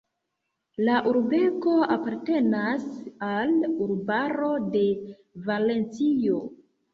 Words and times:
La 0.85 0.93
urbego 1.09 1.75
apartenas 1.95 2.87
al 3.27 3.53
urbaro 3.89 4.49
de 4.77 4.83
Valencio. 5.51 6.41